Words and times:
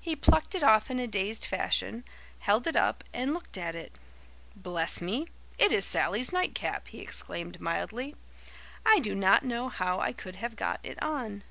He 0.00 0.16
plucked 0.16 0.54
it 0.54 0.62
off 0.62 0.90
in 0.90 0.98
a 0.98 1.06
dazed 1.06 1.44
fashion, 1.44 2.02
held 2.38 2.66
it 2.66 2.74
up, 2.74 3.04
and 3.12 3.34
looked 3.34 3.58
at 3.58 3.76
it. 3.76 3.92
'Bless 4.56 5.02
me, 5.02 5.26
it 5.58 5.72
is 5.72 5.84
Sally's 5.84 6.32
nightcap!' 6.32 6.88
he 6.88 7.00
exclaimed 7.00 7.60
mildly. 7.60 8.16
'I 8.86 9.00
do 9.00 9.14
not 9.14 9.44
know 9.44 9.68
how 9.68 10.00
I 10.00 10.14
could 10.14 10.36
have 10.36 10.56
got 10.56 10.80
it 10.84 10.96
on. 11.04 11.42